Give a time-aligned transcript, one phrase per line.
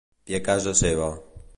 [0.33, 1.13] I a casa seva?